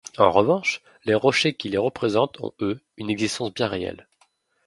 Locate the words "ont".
2.41-2.55